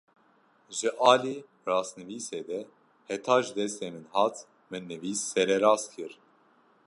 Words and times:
Ji 0.77 0.89
alî 1.11 1.37
rastnivîsê 1.69 2.41
de 2.49 2.59
heta 3.09 3.37
ji 3.45 3.51
destê 3.59 3.87
min 3.93 4.05
hat, 4.13 4.35
min 4.71 4.83
nivîs 4.91 5.19
sererast 5.33 5.87
kir 5.93 6.11